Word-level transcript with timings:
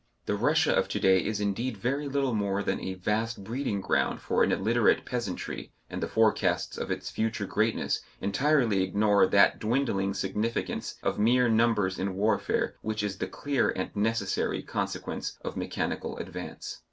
The 0.25 0.33
Russia 0.33 0.73
of 0.73 0.87
to 0.87 0.99
day 0.99 1.19
is 1.23 1.39
indeed 1.39 1.77
very 1.77 2.07
little 2.09 2.33
more 2.33 2.63
than 2.63 2.81
a 2.81 2.95
vast 2.95 3.43
breeding 3.43 3.81
ground 3.81 4.19
for 4.19 4.43
an 4.43 4.51
illiterate 4.51 5.05
peasantry, 5.05 5.71
and 5.91 6.01
the 6.01 6.07
forecasts 6.07 6.75
of 6.75 6.89
its 6.89 7.11
future 7.11 7.45
greatness 7.45 8.01
entirely 8.19 8.81
ignore 8.81 9.27
that 9.27 9.59
dwindling 9.59 10.15
significance 10.15 10.95
of 11.03 11.19
mere 11.19 11.47
numbers 11.49 11.99
in 11.99 12.15
warfare 12.15 12.73
which 12.81 13.03
is 13.03 13.19
the 13.19 13.27
clear 13.27 13.69
and 13.69 13.95
necessary 13.95 14.63
consequence 14.63 15.37
of 15.45 15.55
mechanical 15.55 16.17
advance. 16.17 16.79